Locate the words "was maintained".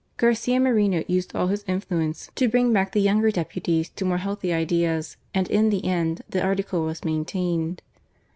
6.83-7.83